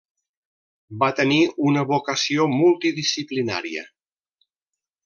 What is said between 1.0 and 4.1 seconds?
Va tenir una vocació multidisciplinària.